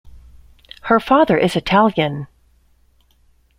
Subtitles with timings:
[0.85, 2.25] Her father is Italian.